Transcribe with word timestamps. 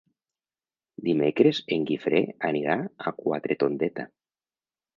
Dimecres 1.07 1.59
en 1.77 1.85
Guifré 1.91 2.23
anirà 2.51 2.79
a 3.07 3.15
Quatretondeta. 3.21 4.11